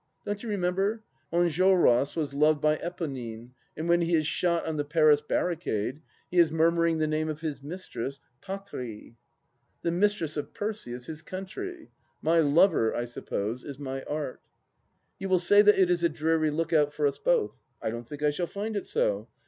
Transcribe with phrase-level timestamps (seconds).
[0.25, 1.01] Don't you lemember,
[1.31, 6.39] Enjolras was loved by Eponine, and when he is shot on the Paris barricade, he
[6.39, 8.79] is murmuring the name of his mistress," Patne
[9.11, 9.15] I"
[9.83, 11.91] The mistress of Percy is his Country.
[12.19, 14.41] My lover, I suppose, is my Art.
[15.19, 17.61] You will say that it is a dreary look out for us both.
[17.79, 19.27] I don't think I shall find it so.